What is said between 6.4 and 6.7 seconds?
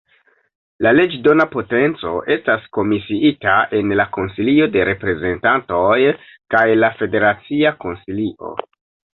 kaj